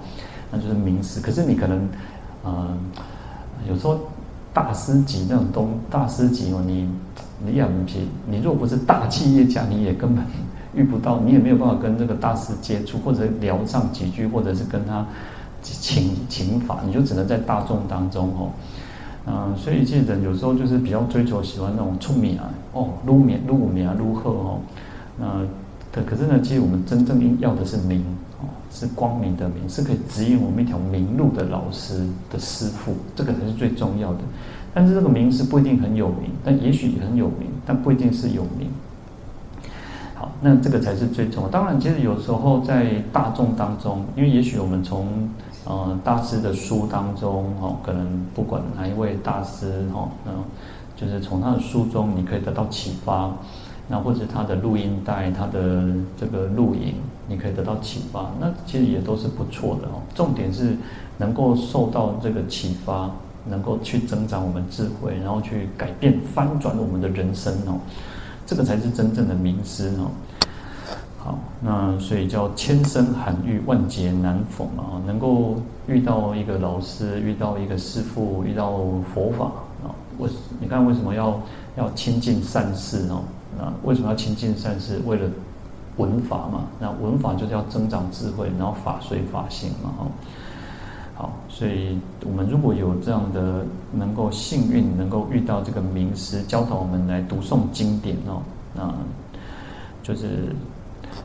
[0.51, 1.21] 那就是名师。
[1.21, 1.87] 可是你可能，
[2.43, 2.75] 呃，
[3.69, 3.99] 有时候
[4.51, 6.89] 大师级那种东大师级哦，你
[7.45, 10.25] 你也不行，你若不是大企业家，你也根本
[10.73, 15.05] 遇不到，你也没有办法跟这个大师接触，或者聊上几句，或者是跟他
[15.61, 18.49] 请请法，你就只能在大众当中哦。
[19.25, 24.59] 啊，所以其实人有时候就是比较追求喜欢那种出名啊，哦，入名入名啊，如何哦？
[25.19, 25.25] 那
[25.91, 28.03] 可可是呢，其实我们真正要的是名
[28.41, 34.19] 哦，是光明的名，是可以指引我们一条明路的老师的师傅，这个才是最重要的。
[34.73, 38.69] 但是这个名师不一定很有名，但也许很有名，但不一定是有名。
[40.15, 41.49] 好，那这个才是最重要。
[41.49, 45.07] 当然，其实有时候在大众当中，因为也许我们从
[45.65, 50.31] 呃，大师的书当中，哦，可能不管哪一位大师，哦，那
[50.95, 53.31] 就是从他的书中，你可以得到启发，
[53.87, 55.83] 那或者他的录音带，他的
[56.17, 56.95] 这个录影，
[57.27, 60.01] 你可以得到启发，那其实也都是不错的哦。
[60.15, 60.75] 重点是
[61.17, 63.11] 能够受到这个启发，
[63.47, 67.77] 能够去增长我们智慧，然后去改变、翻转我们的人生哦，
[68.45, 70.09] 这个才是真正的名师哦。
[71.21, 75.03] 好，那所以叫千声罕遇，万劫难逢啊！
[75.05, 78.79] 能够遇到一个老师，遇到一个师父，遇到
[79.13, 79.47] 佛法
[79.83, 79.91] 啊！
[80.17, 80.29] 为
[80.61, 81.37] 你看为什么要
[81.75, 83.21] 要亲近善事哦？
[83.57, 85.01] 那为什么要亲近善事？
[85.05, 85.29] 为了
[85.97, 86.63] 闻法嘛。
[86.79, 89.91] 那闻法就是要增长智慧，然后法随法行嘛。
[89.97, 90.07] 哈，
[91.15, 98.41] 好，所以我们如果有这样的能够幸运，能够遇到这个名师教导我们来读诵经典哦，
[98.73, 98.89] 那
[100.01, 100.55] 就是。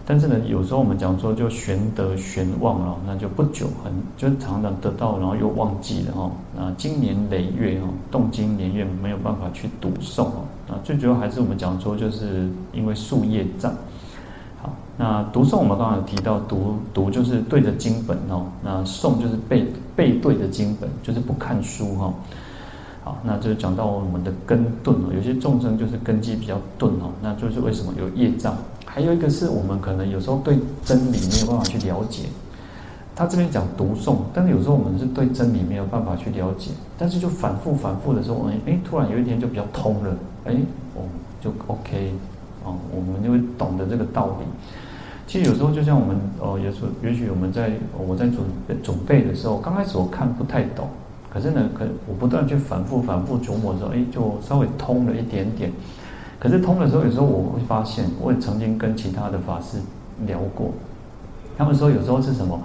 [0.07, 6.31] 但是呢，有时候我们讲说就玄得玄忘了，那就不久很就常常得到，然后又忘记了哈。
[6.55, 10.45] 那经年累月哈，动经年月没有办法去读诵哦。
[10.69, 13.73] 那最主要还是我们讲说，就是因为宿业障。
[14.61, 19.67] 好，那读诵我们刚刚有提到，读读就是对着经本哦，那诵就是背
[19.97, 22.13] 背对着经本，就是不看书哈。
[23.03, 28.55] 好，那就讲到我们的根钝哦，有些众生就是根基比较钝哦，那就是为什么有业障。
[28.95, 32.23] 还有一个是我们可能有时候对真理没有办法去了解，
[33.17, 40.55] 他这边讲读诵，但是有时候我们是对真理没有办法去了解，但是就反复反复的时候，哎，突然有一天就比较通了，哎，
[40.95, 41.03] 哦，
[41.41, 42.13] 就 OK，
[42.63, 44.47] 哦，我们就会懂得这个道理。
[45.27, 50.87] 其实有时候就像我们，哦，也许也许我们在我在准备准备的时候，刚开始我看不太懂，
[51.33, 55.73] 可是呢，可我不断去反复反复琢磨的时候，哎，就稍微通了一点点。
[56.39, 59.79] 可是通的时候，有时候我会发现，我也曾经跟其他的法师
[60.27, 60.73] 聊过，
[61.57, 62.61] 他们说有时候是什么？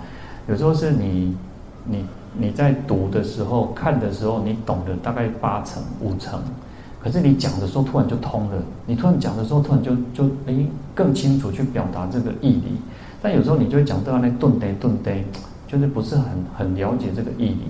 [0.47, 1.36] 有时候是你，
[1.86, 2.05] 你
[2.38, 6.41] 你在读的时候、看的时候，你懂得大概八成、五成，
[7.01, 10.53] 可是你讲的时候突然就通了，你突然讲的时候突然就就哎
[10.93, 12.78] 更清楚去表达这个义理。
[13.22, 15.24] 但有时候你就会讲到那顿呆顿呆，
[15.67, 16.26] 就是不是很
[16.57, 17.63] 很了解这个义理，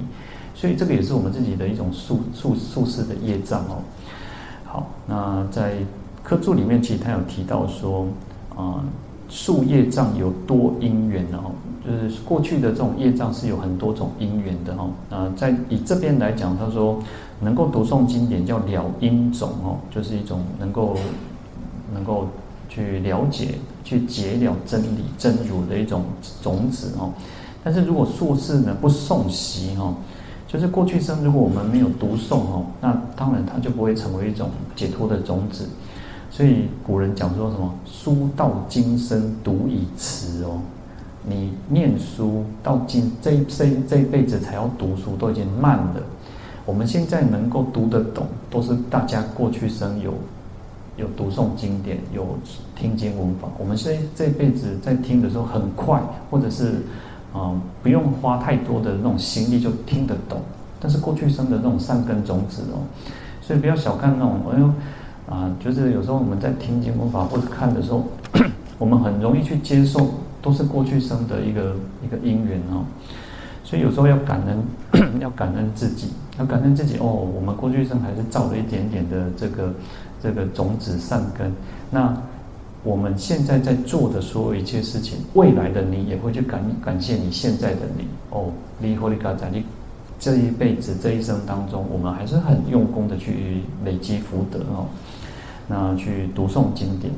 [0.56, 3.82] 所以这个也是我们自己的一种宿宿宿世的业障哦。
[4.72, 5.78] 好，那在
[6.22, 8.06] 科注里面，其实他有提到说，
[8.52, 8.84] 啊、呃，
[9.28, 11.50] 宿业障有多因缘哦，
[11.84, 14.88] 就是过去的这种业障是有很多种因缘的哈。
[15.10, 17.00] 那在以这边来讲，他说
[17.42, 20.96] 能够读诵经典叫了因种哦，就是一种能够
[21.92, 22.28] 能够
[22.70, 26.04] 去了解、去解了真理真如的一种
[26.44, 27.12] 种子哦。
[27.64, 29.96] 但是如果术士呢不诵习哈，
[30.52, 35.70] 就是过去生如果我们没有读诵哦，那当然它就不会成为一种解脱的种子。
[36.32, 40.60] 所以古人讲说什么“书到今生读已迟”哦，
[41.24, 46.02] 你念书到今这这这一辈子才要读书，都已经慢了。
[46.66, 50.16] 我们现在能够读得懂，都是大家过去生有
[50.98, 52.26] 有读诵经典，有
[52.76, 53.48] 听经闻法。
[53.60, 56.82] 我们现在这辈子在听的时候很快，或者是
[57.34, 57.54] 啊、
[57.84, 60.42] 不用花太多的那种心力就听得懂。
[60.80, 62.80] 但是过去生的那种善根种子哦，
[63.42, 64.70] 所以不要小看那种哎呦。
[65.30, 68.04] 啊，就是有时候我们在听经佛法或者看的时候，
[68.80, 70.08] 我们很容易去接受，
[70.42, 72.84] 都是过去生的一个一个因缘哦。
[73.64, 76.08] 所以有时候要感恩， 要感恩自己，
[76.40, 77.06] 要感恩自己哦。
[77.06, 79.72] 我们过去生还是造了一点点的这个
[80.20, 81.54] 这个种子善根。
[81.92, 82.12] 那
[82.84, 88.52] 我们现在在做的所有一切事情，未来的你也会去感感谢你现在的你哦。
[88.80, 89.64] 你好，你嘎在你
[90.18, 94.86] 这一辈子这一生当中，我们还是很用功的去累积福德哦。
[95.68, 97.14] 那去读诵经典，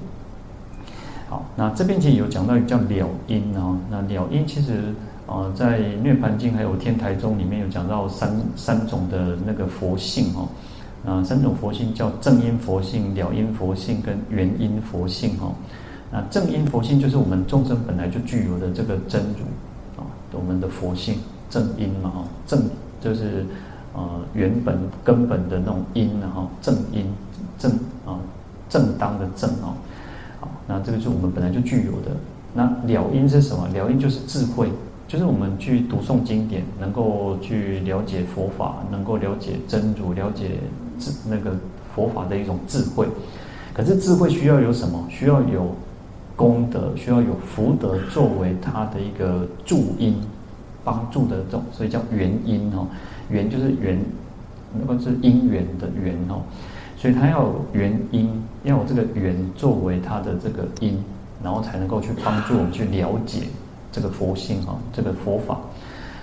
[1.29, 4.93] 好，那这边其实有讲到一个叫了因啊，那了因其实
[5.25, 10.49] 啊，在《涅槃经》还有《天台宗》里面有讲到三三种的那个佛性哦，
[11.05, 15.53] 啊，三种佛性叫正因佛性、了因佛性跟缘因佛性哦。
[16.11, 21.15] 那正因佛性就是我们众生本来就具有的这个真如啊，我们的佛性
[21.49, 22.63] 正因嘛哈，正
[22.99, 23.45] 就是
[23.93, 24.01] 呃
[24.33, 27.05] 原本根本的那种因然后正因
[27.57, 27.71] 正
[28.05, 28.19] 啊。
[28.71, 29.75] 正当的正哦，
[30.39, 32.15] 好，那这个是我们本来就具有的。
[32.53, 33.67] 那了因是什么？
[33.67, 34.71] 了因就是智慧，
[35.09, 40.51] 就是我们去读诵经典，能够去了解佛法，能够了解真如，了解
[41.01, 41.51] 智那个
[41.93, 43.07] 佛法的一种智慧。
[43.73, 45.05] 可是智慧需要有什么？
[45.09, 45.75] 需要有
[46.35, 50.15] 功德，需要有福德作为它的一个助因，
[50.83, 52.85] 帮助的这种，所以叫缘因哦。
[53.29, 53.97] 缘就是缘，
[54.77, 56.41] 那个是因缘的缘哦。
[56.97, 58.29] 所以它要有缘因，
[58.63, 61.01] 要有这个缘作为它的这个因，
[61.41, 63.43] 然后才能够去帮助我们去了解
[63.91, 65.59] 这个佛性哈，这个佛法。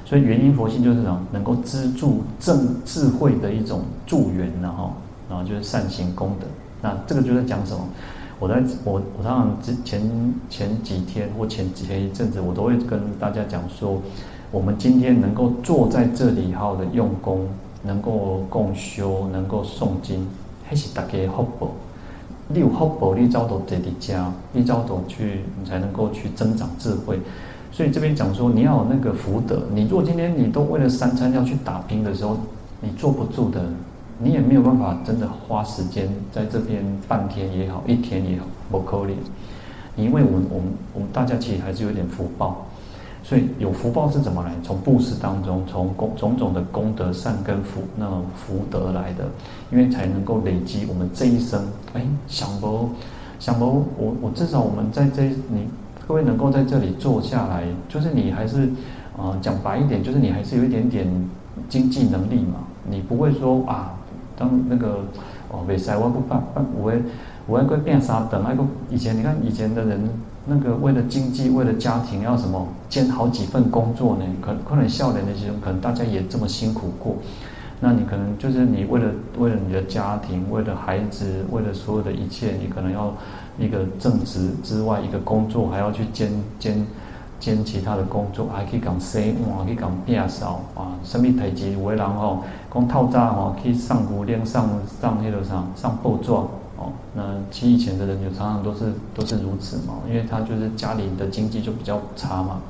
[0.08, 1.20] 所以原因佛性就是什么？
[1.30, 4.92] 能够资助正智慧的一种助缘，然后，
[5.28, 6.46] 然后就是善行功德。
[6.80, 7.80] 那这个就在讲什么？
[8.38, 10.00] 我在我我常常之前
[10.48, 14.00] 前几天或前几天一阵子，我都会跟大家讲说，
[14.50, 17.46] 我们今天能够坐在这里好好的用功，
[17.82, 20.26] 能够共修，能够诵经。
[20.64, 21.68] 还是大家福报，
[22.48, 27.20] 你有福报，你找到这里家，你找到去，你才能够去增长智慧。
[27.70, 29.62] 所以这边讲说，你要有那个福德。
[29.72, 32.36] 你如果今天你都为了三餐要去打拼的时候，
[32.80, 33.62] 你坐不住的，
[34.18, 39.10] 你也没有办法真的花时间在这边半天也好，一天也好，不可能。
[39.96, 40.64] 因为我们我们
[40.94, 42.64] 我们大家其实还是有点福报。
[43.24, 44.54] 所以有福报是怎么来？
[44.62, 49.24] 从布施当中，从功种种的功德善根福那种福德来的，
[49.70, 51.62] 因为才能够累积我们这一生。
[51.92, 52.88] 哎，想不
[53.38, 53.84] 想不？
[53.98, 55.66] 我我至少我们在这你
[56.08, 58.68] 各位能够在这里坐下来，就是你还是、
[59.18, 61.06] 呃、讲白一点，就是你还是有一点点
[61.68, 62.66] 经济能力嘛。
[62.88, 63.92] 你不会说啊，
[64.34, 65.04] 当那个
[65.50, 66.42] 哦，未使我不办，
[66.74, 67.02] 我会
[67.46, 70.08] 我会变啥等那个以前你看以前的人。
[70.50, 74.24] 那个为了经济，为了家庭，要什么兼好几份工作呢？
[74.40, 77.16] 可可能笑脸的时候，可能大家也这么辛苦过。
[77.80, 83.12] 那你可能就是你为了为了你的家庭，为了孩子，为了所有的一切，你可能要
[83.58, 86.86] 一个正职之外一个工作，还要去兼兼
[87.40, 94.68] 兼其他的工作，还可以讲生活，可以讲变少啊，什么台阶为然后光套扎哦，可以上古练上
[95.00, 96.48] 上那个上上报状。
[96.80, 102.60] 哦，那其以前的人就常常都是都是如此嘛，因为他就是家里的经济就比较差嘛。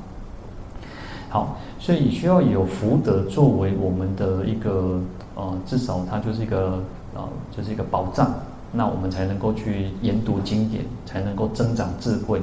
[1.29, 4.99] 好，所以需要有福德作为我们的一个
[5.35, 6.81] 呃，至少它就是一个
[7.13, 7.21] 呃，
[7.55, 8.33] 就是一个保障，
[8.71, 12.41] 那我们才能够去研读经典，才能够增长智慧。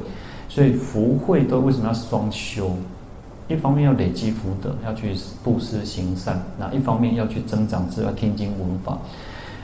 [0.49, 2.71] 所以福慧都为什么要双修？
[3.49, 5.15] 一方面要累积福德，要去
[5.45, 8.99] 布施行善；那一方面要去增长智慧，要听经闻法。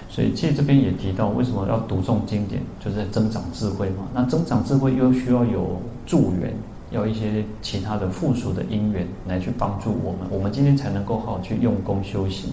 [0.08, 4.06] 所以，其实这边也提到，为什么要读诵经典，就是在增长智慧嘛。
[4.14, 6.52] 那增长智慧又需要有助缘，
[6.90, 12.52] 要一些其他的附属的因缘来去帮助我们，我们今天才能够好好去用功修行。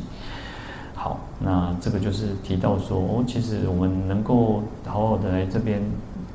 [1.02, 5.82] 好，那这个就是提到说，哦，其实我们能够好好的来这边，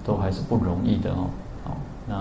[0.03, 1.29] 都还是不容易的哦。
[1.62, 1.77] 好，
[2.09, 2.17] 那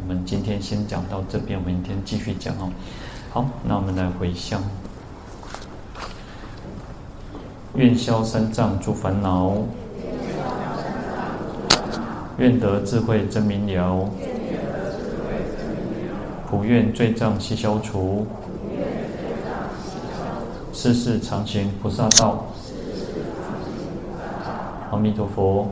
[0.00, 2.72] 我们今天先讲到这边，我们明天继续讲哦。
[3.30, 4.62] 好，那我们来回向，
[7.74, 9.58] 愿消三障诸烦恼，
[12.38, 14.08] 愿得智慧真明了，
[16.48, 18.26] 普愿罪障悉消除，
[20.80, 22.46] 世世常行菩萨道。
[24.92, 25.66] 阿弥陀佛。